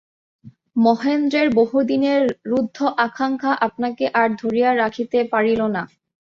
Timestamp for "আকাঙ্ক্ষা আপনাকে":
3.05-4.05